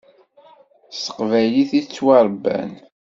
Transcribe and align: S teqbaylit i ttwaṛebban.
S 0.95 0.97
teqbaylit 1.03 1.71
i 1.79 1.81
ttwaṛebban. 1.83 2.71